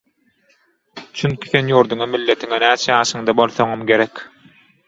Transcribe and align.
Çünki 1.19 1.51
sen 1.51 1.69
ýurduňa, 1.73 2.09
milletiňe 2.15 2.61
näçe 2.65 2.91
ýaşyňda 2.97 3.37
bolsaňam 3.41 3.89
gerek. 3.93 4.27